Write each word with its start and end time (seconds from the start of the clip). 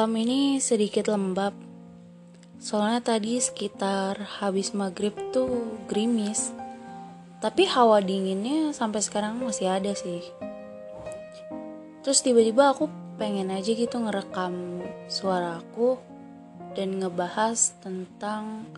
Malam 0.00 0.16
ini 0.16 0.56
sedikit 0.64 1.12
lembab. 1.12 1.52
Soalnya 2.56 3.04
tadi 3.04 3.36
sekitar 3.36 4.16
habis 4.40 4.72
maghrib 4.72 5.12
tuh 5.28 5.76
gerimis. 5.92 6.56
Tapi 7.44 7.68
hawa 7.68 8.00
dinginnya 8.00 8.72
sampai 8.72 9.04
sekarang 9.04 9.36
masih 9.44 9.68
ada 9.68 9.92
sih. 9.92 10.24
Terus 12.00 12.24
tiba-tiba 12.24 12.72
aku 12.72 12.88
pengen 13.20 13.52
aja 13.52 13.76
gitu 13.76 14.00
ngerekam 14.00 14.80
suara 15.12 15.60
aku 15.60 16.00
dan 16.72 16.96
ngebahas 16.96 17.76
tentang 17.84 18.72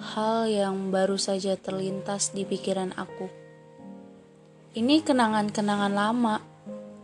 hal 0.00 0.48
yang 0.48 0.88
baru 0.88 1.20
saja 1.20 1.52
terlintas 1.60 2.32
di 2.32 2.48
pikiran 2.48 2.96
aku. 2.96 3.28
Ini 4.72 5.04
kenangan-kenangan 5.04 5.92
lama, 5.92 6.40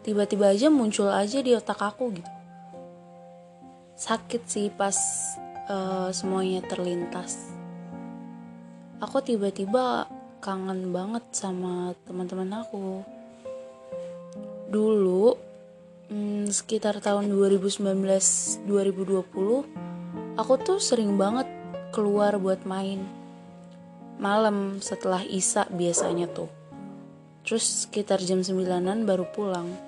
tiba-tiba 0.09 0.57
aja 0.57 0.73
muncul 0.73 1.13
aja 1.13 1.45
di 1.45 1.53
otak 1.53 1.85
aku 1.85 2.17
gitu 2.17 2.38
sakit 3.99 4.43
sih 4.47 4.71
pas 4.71 4.95
uh, 5.67 6.15
semuanya 6.15 6.63
terlintas. 6.63 7.51
Aku 9.03 9.19
tiba-tiba 9.19 10.07
kangen 10.39 10.95
banget 10.95 11.27
sama 11.35 11.99
teman-teman 12.07 12.63
aku. 12.63 13.03
Dulu 14.71 15.35
hmm, 16.15 16.47
sekitar 16.47 17.03
tahun 17.03 17.27
2019 17.27 17.83
2020 18.71 20.39
aku 20.39 20.53
tuh 20.63 20.79
sering 20.79 21.19
banget 21.19 21.51
keluar 21.91 22.39
buat 22.39 22.63
main. 22.63 23.03
Malam 24.23 24.79
setelah 24.79 25.27
Isa 25.27 25.67
biasanya 25.75 26.31
tuh. 26.31 26.51
Terus 27.43 27.87
sekitar 27.87 28.23
jam 28.23 28.47
9an 28.47 29.03
baru 29.03 29.27
pulang 29.35 29.88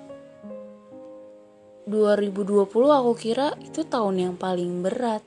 2020 1.89 2.69
aku 2.69 3.11
kira 3.17 3.57
itu 3.57 3.81
tahun 3.81 4.21
yang 4.21 4.35
paling 4.37 4.85
berat. 4.85 5.25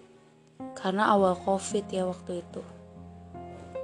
Karena 0.78 1.10
awal 1.10 1.34
covid 1.34 1.82
ya 1.90 2.06
waktu 2.06 2.46
itu. 2.46 2.62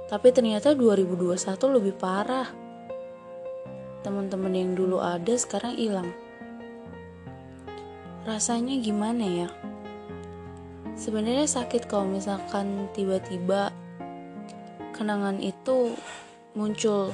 Tapi 0.07 0.31
ternyata 0.31 0.71
2021 0.71 1.35
lebih 1.67 1.91
parah. 1.99 2.47
Teman-teman 4.07 4.55
yang 4.55 4.71
dulu 4.71 5.03
ada 5.03 5.35
sekarang 5.35 5.75
hilang. 5.75 6.15
Rasanya 8.23 8.79
gimana 8.79 9.25
ya? 9.27 9.49
Sebenarnya 10.95 11.51
sakit 11.51 11.91
kalau 11.91 12.07
misalkan 12.07 12.87
tiba-tiba 12.95 13.75
kenangan 14.95 15.43
itu 15.43 15.91
muncul. 16.55 17.11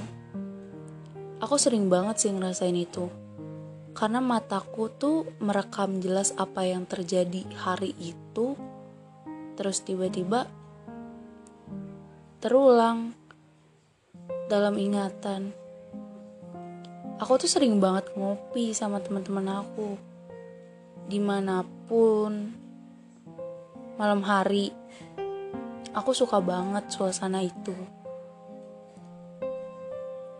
Aku 1.41 1.57
sering 1.57 1.89
banget 1.89 2.21
sih 2.21 2.29
ngerasain 2.29 2.77
itu 2.77 3.26
karena 3.97 4.21
mataku 4.21 4.93
tuh 4.93 5.25
merekam 5.41 5.97
jelas 5.97 6.29
apa 6.37 6.61
yang 6.69 6.85
terjadi 6.85 7.41
hari 7.57 7.97
itu. 7.97 8.53
Terus 9.57 9.81
tiba-tiba 9.81 10.45
terulang 12.37 13.17
dalam 14.53 14.77
ingatan. 14.77 15.49
Aku 17.17 17.41
tuh 17.41 17.49
sering 17.49 17.81
banget 17.81 18.13
ngopi 18.13 18.69
sama 18.77 19.01
teman-teman 19.01 19.65
aku. 19.65 19.97
Di 21.09 21.17
mana 21.17 21.65
pun 21.89 22.53
malam 23.97 24.21
hari 24.21 24.69
aku 25.97 26.13
suka 26.13 26.37
banget 26.37 26.85
suasana 26.93 27.41
itu 27.41 27.73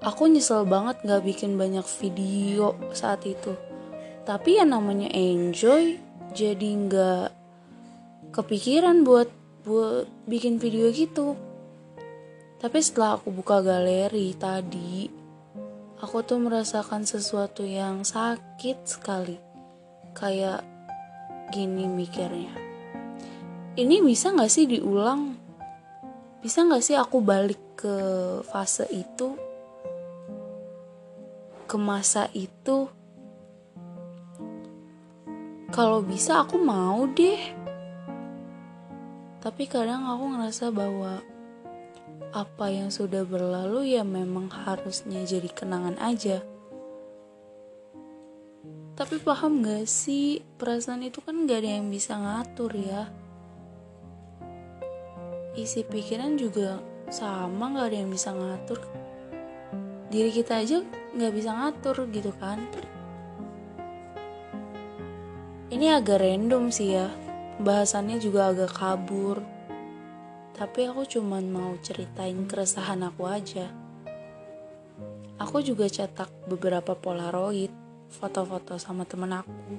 aku 0.01 0.29
nyesel 0.29 0.67
banget 0.67 1.01
gak 1.01 1.25
bikin 1.25 1.57
banyak 1.57 1.85
video 1.97 2.77
saat 2.93 3.25
itu. 3.25 3.57
Tapi 4.27 4.59
ya 4.59 4.65
namanya 4.67 5.09
enjoy 5.09 5.97
jadi 6.35 6.69
gak 6.85 7.29
kepikiran 8.35 9.01
buat 9.07 9.29
buat 9.65 10.05
bikin 10.29 10.61
video 10.61 10.91
gitu. 10.93 11.33
Tapi 12.57 12.77
setelah 12.81 13.21
aku 13.21 13.29
buka 13.29 13.61
galeri 13.61 14.33
tadi 14.33 15.09
aku 16.01 16.21
tuh 16.25 16.41
merasakan 16.41 17.05
sesuatu 17.05 17.65
yang 17.65 18.05
sakit 18.05 18.77
sekali. 18.85 19.37
Kayak 20.13 20.65
gini 21.53 21.85
mikirnya. 21.85 22.53
Ini 23.77 24.01
bisa 24.01 24.33
gak 24.33 24.49
sih 24.49 24.65
diulang? 24.65 25.37
Bisa 26.41 26.65
gak 26.65 26.81
sih 26.81 26.97
aku 26.97 27.21
balik 27.21 27.61
ke 27.77 27.95
fase 28.49 28.89
itu 28.89 29.46
ke 31.67 31.75
masa 31.75 32.31
itu 32.31 32.87
kalau 35.67 35.99
bisa 35.99 36.41
aku 36.41 36.57
mau 36.57 37.03
deh. 37.11 37.37
Tapi 39.43 39.63
kadang 39.69 40.07
aku 40.09 40.23
ngerasa 40.33 40.73
bahwa 40.73 41.21
apa 42.31 42.65
yang 42.71 42.89
sudah 42.89 43.27
berlalu 43.27 43.93
ya 43.93 44.01
memang 44.01 44.49
harusnya 44.49 45.21
jadi 45.27 45.45
kenangan 45.51 45.99
aja. 45.99 46.41
Tapi 48.97 49.21
paham 49.21 49.61
gak 49.61 49.85
sih 49.85 50.41
perasaan 50.57 51.05
itu 51.05 51.21
kan 51.21 51.45
gak 51.45 51.61
ada 51.61 51.77
yang 51.77 51.93
bisa 51.93 52.17
ngatur 52.17 52.73
ya. 52.73 53.11
Isi 55.53 55.85
pikiran 55.85 56.39
juga 56.41 56.81
sama 57.13 57.77
gak 57.77 57.93
ada 57.93 57.97
yang 58.01 58.09
bisa 58.09 58.33
ngatur 58.33 58.81
diri 60.07 60.31
kita 60.31 60.63
aja 60.63 60.83
nggak 61.15 61.33
bisa 61.35 61.51
ngatur 61.51 62.07
gitu 62.11 62.31
kan. 62.39 62.63
Ini 65.67 65.99
agak 65.99 66.23
random 66.23 66.71
sih 66.71 66.95
ya. 66.95 67.11
Bahasannya 67.59 68.23
juga 68.23 68.53
agak 68.53 68.71
kabur. 68.71 69.43
Tapi 70.55 70.89
aku 70.89 71.03
cuman 71.05 71.43
mau 71.51 71.75
ceritain 71.83 72.47
keresahan 72.47 73.03
aku 73.03 73.27
aja. 73.27 73.67
Aku 75.37 75.61
juga 75.61 75.85
cetak 75.85 76.49
beberapa 76.49 76.97
polaroid 76.97 77.69
foto-foto 78.09 78.79
sama 78.79 79.05
temen 79.05 79.35
aku. 79.35 79.75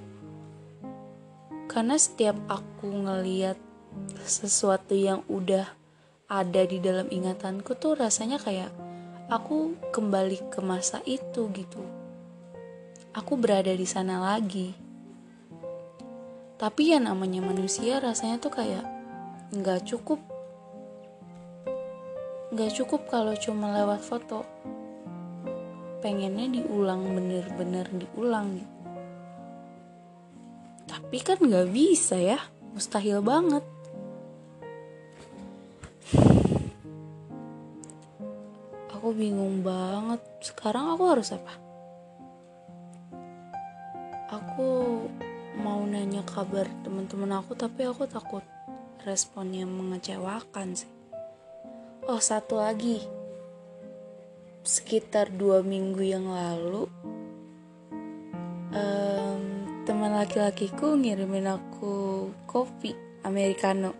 Karena 1.67 1.97
setiap 1.99 2.37
aku 2.47 2.87
ngeliat 2.87 3.59
sesuatu 4.23 4.93
yang 4.93 5.25
udah 5.27 5.67
ada 6.29 6.63
di 6.69 6.79
dalam 6.79 7.09
ingatanku 7.09 7.75
tuh 7.81 7.97
rasanya 7.97 8.37
kayak 8.37 8.71
aku 9.29 9.77
kembali 9.93 10.49
ke 10.49 10.65
masa 10.65 11.05
itu 11.05 11.53
gitu. 11.53 11.85
Aku 13.13 13.37
berada 13.37 13.69
di 13.69 13.85
sana 13.85 14.25
lagi. 14.25 14.73
Tapi 16.59 16.97
ya 16.97 16.99
namanya 16.99 17.45
manusia 17.45 18.01
rasanya 18.01 18.41
tuh 18.41 18.53
kayak 18.57 18.85
nggak 19.53 19.85
cukup. 19.85 20.19
Nggak 22.57 22.73
cukup 22.81 23.05
kalau 23.13 23.37
cuma 23.37 23.77
lewat 23.77 24.01
foto. 24.01 24.49
Pengennya 26.01 26.49
diulang 26.49 27.05
bener-bener 27.13 27.85
diulang 27.93 28.65
gitu. 28.65 28.77
Tapi 30.89 31.19
kan 31.21 31.37
nggak 31.37 31.69
bisa 31.69 32.17
ya, 32.17 32.41
mustahil 32.73 33.21
banget. 33.21 33.78
Bingung 39.19 39.67
banget. 39.67 40.23
Sekarang 40.39 40.95
aku 40.95 41.05
harus 41.11 41.35
apa? 41.35 41.59
Aku 44.31 44.69
mau 45.59 45.83
nanya 45.83 46.23
kabar 46.23 46.71
teman-teman 46.87 47.43
aku 47.43 47.59
tapi 47.59 47.83
aku 47.83 48.07
takut 48.07 48.47
responnya 49.03 49.67
mengecewakan 49.67 50.79
sih. 50.79 50.91
Oh 52.07 52.23
satu 52.23 52.63
lagi. 52.63 53.03
Sekitar 54.63 55.35
dua 55.35 55.67
minggu 55.67 56.05
yang 56.05 56.31
lalu 56.31 56.87
um, 58.71 59.43
teman 59.83 60.15
laki-lakiku 60.15 60.95
ngirimin 60.95 61.51
aku 61.51 62.29
kopi 62.47 62.95
americano. 63.27 63.97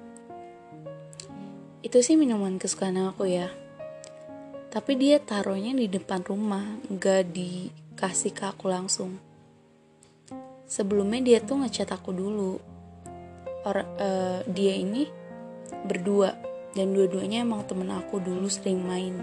Itu 1.83 2.05
sih 2.05 2.15
minuman 2.15 2.61
kesukaan 2.61 3.01
aku 3.01 3.27
ya 3.27 3.49
tapi 4.69 5.01
dia 5.01 5.17
taruhnya 5.17 5.73
di 5.73 5.89
depan 5.89 6.21
rumah 6.21 6.61
nggak 6.93 7.33
dikasih 7.33 8.37
ke 8.37 8.45
aku 8.45 8.69
langsung. 8.69 9.17
Sebelumnya 10.69 11.25
dia 11.25 11.39
tuh 11.41 11.65
ngechat 11.65 11.89
aku 11.89 12.13
dulu. 12.13 12.61
Or, 13.65 13.81
uh, 13.81 14.45
dia 14.45 14.77
ini 14.77 15.09
berdua 15.89 16.37
dan 16.77 16.93
dua-duanya 16.93 17.49
emang 17.49 17.65
temen 17.65 17.89
aku 17.89 18.21
dulu 18.21 18.45
sering 18.53 18.85
main. 18.85 19.17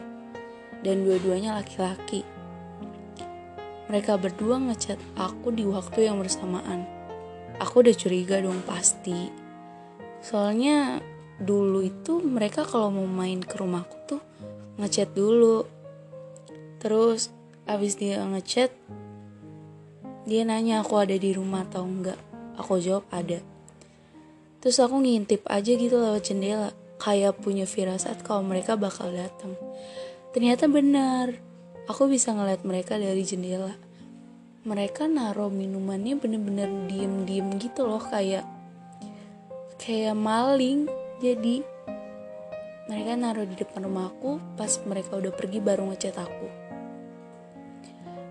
Dan 0.82 1.06
dua-duanya 1.06 1.62
laki-laki. 1.62 2.26
Mereka 3.86 4.18
berdua 4.18 4.58
ngechat 4.58 4.98
aku 5.14 5.54
di 5.54 5.62
waktu 5.62 6.10
yang 6.10 6.18
bersamaan. 6.18 6.90
Aku 7.62 7.86
udah 7.86 7.94
curiga 7.94 8.42
dong 8.42 8.66
pasti. 8.66 9.30
Soalnya 10.26 10.98
dulu 11.38 11.86
itu 11.86 12.18
mereka 12.18 12.66
kalau 12.66 12.90
mau 12.90 13.06
main 13.06 13.46
ke 13.46 13.62
rumahku 13.62 13.98
tuh 14.10 14.22
ngechat 14.80 15.12
dulu. 15.16 15.68
Terus 16.80 17.32
abis 17.66 17.98
dia 17.98 18.22
ngechat 18.22 18.70
dia 20.26 20.42
nanya 20.42 20.82
aku 20.82 20.98
ada 20.98 21.14
di 21.14 21.38
rumah 21.38 21.70
atau 21.70 21.86
enggak. 21.86 22.18
Aku 22.58 22.82
jawab 22.82 23.06
ada. 23.14 23.38
Terus 24.58 24.82
aku 24.82 24.98
ngintip 25.06 25.46
aja 25.46 25.70
gitu 25.78 26.02
lewat 26.02 26.26
jendela 26.26 26.74
kayak 26.98 27.38
punya 27.38 27.70
firasat 27.70 28.26
kalau 28.26 28.42
mereka 28.42 28.74
bakal 28.74 29.14
datang. 29.14 29.54
Ternyata 30.34 30.66
benar. 30.66 31.38
Aku 31.86 32.10
bisa 32.10 32.34
ngeliat 32.34 32.66
mereka 32.66 32.98
dari 32.98 33.22
jendela. 33.22 33.78
Mereka 34.66 35.06
naruh 35.06 35.54
minumannya 35.54 36.18
bener-bener 36.18 36.66
diem-diem 36.90 37.46
gitu 37.62 37.86
loh 37.86 38.02
kayak 38.02 38.42
kayak 39.78 40.18
maling. 40.18 40.90
Jadi 41.22 41.62
mereka 42.86 43.18
naruh 43.18 43.50
di 43.50 43.58
depan 43.58 43.82
rumahku 43.82 44.38
pas 44.54 44.70
mereka 44.86 45.18
udah 45.18 45.34
pergi 45.34 45.58
baru 45.58 45.90
ngechat 45.90 46.22
aku. 46.22 46.48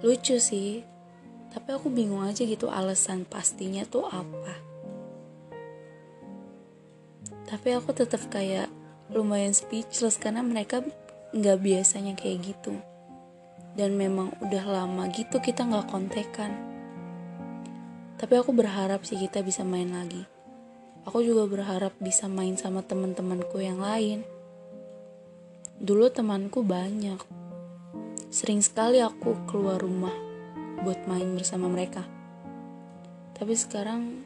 Lucu 0.06 0.38
sih 0.38 0.86
tapi 1.50 1.70
aku 1.74 1.90
bingung 1.90 2.22
aja 2.22 2.42
gitu 2.42 2.70
alasan 2.70 3.26
pastinya 3.26 3.82
tuh 3.86 4.06
apa. 4.06 4.54
Tapi 7.46 7.68
aku 7.74 7.94
tetap 7.94 8.26
kayak 8.30 8.66
lumayan 9.10 9.54
speechless 9.54 10.18
karena 10.18 10.42
mereka 10.42 10.82
nggak 11.34 11.58
biasanya 11.62 12.14
kayak 12.18 12.54
gitu. 12.54 12.74
Dan 13.74 13.98
memang 13.98 14.34
udah 14.38 14.64
lama 14.66 15.10
gitu 15.10 15.42
kita 15.42 15.66
nggak 15.66 15.90
kontekan. 15.90 16.54
Tapi 18.18 18.34
aku 18.38 18.54
berharap 18.54 19.02
sih 19.02 19.18
kita 19.18 19.42
bisa 19.42 19.66
main 19.66 19.90
lagi. 19.90 20.26
Aku 21.06 21.22
juga 21.22 21.46
berharap 21.46 21.94
bisa 22.02 22.30
main 22.30 22.58
sama 22.58 22.82
teman-temanku 22.82 23.62
yang 23.62 23.78
lain 23.78 24.33
dulu 25.82 26.06
temanku 26.06 26.62
banyak. 26.62 27.18
Sering 28.30 28.62
sekali 28.62 29.02
aku 29.02 29.34
keluar 29.50 29.82
rumah 29.82 30.14
buat 30.86 31.02
main 31.10 31.34
bersama 31.34 31.66
mereka. 31.66 32.06
Tapi 33.34 33.54
sekarang 33.58 34.22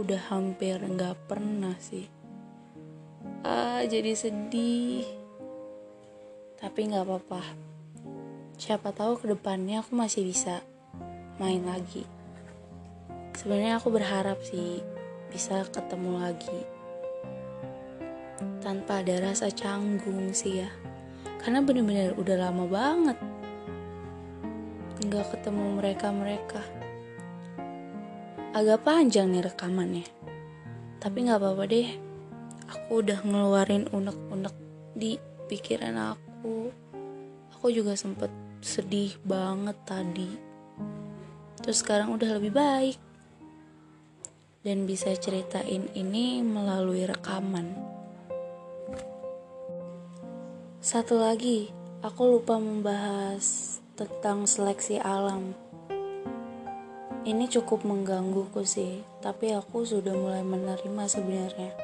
udah 0.00 0.32
hampir 0.32 0.80
nggak 0.80 1.28
pernah 1.28 1.76
sih. 1.76 2.08
Ah 3.44 3.84
jadi 3.84 4.16
sedih. 4.16 5.04
Tapi 6.56 6.78
nggak 6.88 7.04
apa-apa. 7.04 7.42
Siapa 8.56 8.90
tahu 8.96 9.20
ke 9.20 9.26
depannya 9.36 9.84
aku 9.84 9.92
masih 9.92 10.24
bisa 10.24 10.64
main 11.36 11.62
lagi. 11.68 12.08
Sebenarnya 13.36 13.78
aku 13.78 13.92
berharap 13.92 14.40
sih 14.42 14.82
bisa 15.28 15.62
ketemu 15.68 16.18
lagi 16.24 16.77
tanpa 18.58 19.00
ada 19.00 19.30
rasa 19.30 19.48
canggung 19.50 20.34
sih 20.34 20.64
ya 20.64 20.70
karena 21.42 21.62
bener-bener 21.62 22.14
udah 22.18 22.36
lama 22.36 22.64
banget 22.66 23.18
nggak 25.06 25.26
ketemu 25.32 25.64
mereka-mereka 25.78 26.62
agak 28.52 28.82
panjang 28.82 29.30
nih 29.30 29.46
rekamannya 29.46 30.06
tapi 30.98 31.26
nggak 31.26 31.38
apa-apa 31.38 31.64
deh 31.70 31.88
aku 32.66 33.06
udah 33.06 33.18
ngeluarin 33.22 33.86
unek-unek 33.94 34.54
di 34.98 35.14
pikiran 35.46 36.16
aku 36.16 36.74
aku 37.54 37.74
juga 37.74 37.94
sempet 37.98 38.30
sedih 38.58 39.14
banget 39.22 39.76
tadi. 39.86 40.30
Terus 41.62 41.78
sekarang 41.82 42.14
udah 42.14 42.38
lebih 42.38 42.54
baik. 42.54 42.98
Dan 44.62 44.84
bisa 44.84 45.14
ceritain 45.14 45.86
ini 45.94 46.42
melalui 46.42 47.06
rekaman. 47.06 47.97
Satu 50.78 51.18
lagi, 51.18 51.74
aku 52.06 52.38
lupa 52.38 52.54
membahas 52.54 53.78
tentang 53.98 54.46
seleksi 54.46 55.02
alam. 55.02 55.50
Ini 57.26 57.50
cukup 57.50 57.82
menggangguku 57.82 58.62
sih, 58.62 59.02
tapi 59.18 59.50
aku 59.58 59.82
sudah 59.82 60.14
mulai 60.14 60.46
menerima 60.46 61.04
sebenarnya. 61.10 61.74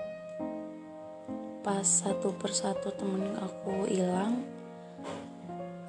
Pas 1.66 1.82
satu 1.82 2.38
persatu 2.38 2.94
temen 2.94 3.34
aku 3.34 3.90
hilang, 3.90 4.46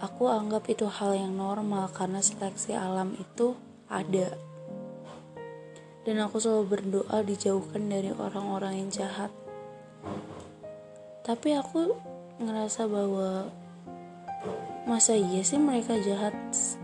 Aku 0.02 0.26
anggap 0.26 0.66
itu 0.66 0.90
hal 0.90 1.14
yang 1.14 1.38
normal 1.38 1.94
karena 1.94 2.26
seleksi 2.26 2.74
alam 2.74 3.14
itu 3.22 3.54
ada. 3.86 4.34
Dan 6.10 6.26
aku 6.26 6.42
selalu 6.42 6.66
berdoa 6.74 7.22
dijauhkan 7.22 7.86
dari 7.86 8.10
orang-orang 8.18 8.82
yang 8.82 8.90
jahat. 8.90 9.30
Tapi 11.22 11.58
aku 11.58 12.15
ngerasa 12.42 12.88
bahwa 12.90 13.50
masa 14.86 15.18
iya 15.18 15.42
sih 15.42 15.58
mereka 15.58 15.98
jahat 16.02 16.36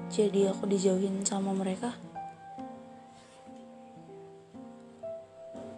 jadi 0.09 0.51
aku 0.51 0.68
dijauhin 0.68 1.24
sama 1.24 1.51
mereka? 1.56 1.95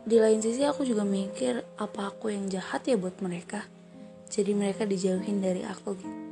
Di 0.04 0.20
lain 0.20 0.44
sisi 0.44 0.68
aku 0.68 0.84
juga 0.84 1.08
mikir 1.08 1.64
apa 1.80 2.12
aku 2.12 2.30
yang 2.34 2.52
jahat 2.52 2.84
ya 2.86 3.00
buat 3.00 3.18
mereka. 3.24 3.64
Jadi 4.28 4.52
mereka 4.52 4.84
dijauhin 4.84 5.40
dari 5.40 5.64
aku 5.64 5.96
gitu 5.96 6.24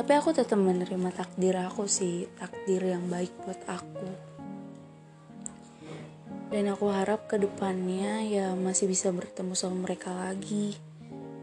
tapi 0.00 0.16
aku 0.16 0.32
tetap 0.32 0.56
menerima 0.56 1.12
takdir 1.12 1.60
aku 1.60 1.84
sih 1.84 2.24
takdir 2.40 2.88
yang 2.88 3.04
baik 3.12 3.36
buat 3.44 3.60
aku 3.68 4.29
dan 6.50 6.66
aku 6.66 6.90
harap 6.90 7.30
ke 7.30 7.38
depannya 7.38 8.26
ya 8.26 8.58
masih 8.58 8.90
bisa 8.90 9.14
bertemu 9.14 9.54
sama 9.54 9.86
mereka 9.86 10.10
lagi 10.10 10.74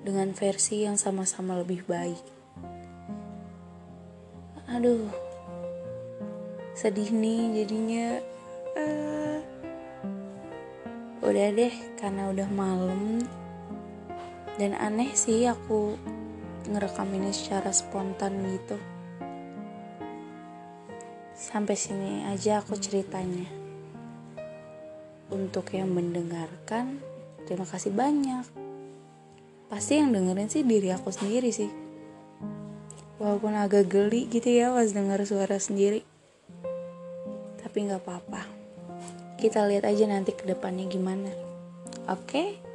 dengan 0.03 0.35
versi 0.35 0.83
yang 0.83 0.99
sama-sama 0.99 1.55
lebih 1.63 1.87
baik. 1.87 2.19
Aduh 4.67 5.07
sedih 6.75 7.07
nih 7.15 7.63
jadinya. 7.63 8.19
Uh, 8.75 9.39
udah 11.23 11.55
deh 11.55 11.75
karena 11.95 12.27
udah 12.27 12.47
malam. 12.51 13.23
Dan 14.59 14.75
aneh 14.75 15.15
sih 15.15 15.47
aku 15.47 15.95
ngerekam 16.67 17.07
ini 17.15 17.31
secara 17.31 17.71
spontan 17.71 18.43
gitu. 18.43 18.75
Sampai 21.31 21.79
sini 21.79 22.27
aja 22.27 22.59
aku 22.59 22.75
ceritanya 22.75 23.66
untuk 25.37 25.69
yang 25.69 25.93
mendengarkan 25.93 26.97
terima 27.45 27.69
kasih 27.69 27.93
banyak. 27.93 28.43
Pasti 29.69 30.01
yang 30.01 30.09
dengerin 30.09 30.49
sih 30.49 30.65
diri 30.65 30.89
aku 30.89 31.13
sendiri 31.13 31.53
sih. 31.53 31.69
Walaupun 33.21 33.53
agak 33.53 33.85
geli 33.93 34.25
gitu 34.25 34.49
ya 34.49 34.73
pas 34.73 34.89
denger 34.89 35.21
suara 35.29 35.61
sendiri. 35.61 36.01
Tapi 37.61 37.77
nggak 37.85 38.01
apa-apa. 38.01 38.41
Kita 39.37 39.69
lihat 39.69 39.85
aja 39.85 40.09
nanti 40.09 40.33
ke 40.33 40.49
depannya 40.49 40.89
gimana. 40.89 41.29
Oke? 42.09 42.25
okay? 42.25 42.66